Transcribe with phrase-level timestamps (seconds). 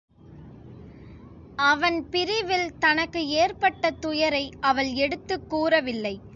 [1.55, 6.21] அவன் பிரிவில் தனக்கு ஏற்பட்ட துயரை அவள் எடுத்துக் கூறவில்லை.